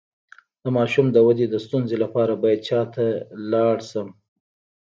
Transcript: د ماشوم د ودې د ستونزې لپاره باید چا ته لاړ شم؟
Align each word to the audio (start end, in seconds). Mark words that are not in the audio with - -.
د 0.63 0.65
ماشوم 0.77 1.05
د 1.11 1.17
ودې 1.27 1.45
د 1.49 1.55
ستونزې 1.65 1.97
لپاره 2.03 2.33
باید 2.43 2.59
چا 2.69 2.81
ته 2.93 3.05
لاړ 3.53 3.75
شم؟ 3.89 4.07